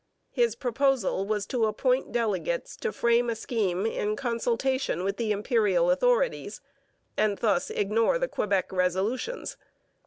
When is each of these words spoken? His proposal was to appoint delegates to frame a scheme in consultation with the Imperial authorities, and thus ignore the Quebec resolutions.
His 0.31 0.55
proposal 0.55 1.27
was 1.27 1.45
to 1.45 1.67
appoint 1.67 2.11
delegates 2.11 2.75
to 2.77 2.91
frame 2.91 3.29
a 3.29 3.35
scheme 3.35 3.85
in 3.85 4.15
consultation 4.15 5.03
with 5.03 5.17
the 5.17 5.31
Imperial 5.31 5.91
authorities, 5.91 6.59
and 7.17 7.37
thus 7.37 7.69
ignore 7.69 8.17
the 8.17 8.27
Quebec 8.27 8.71
resolutions. 8.71 9.57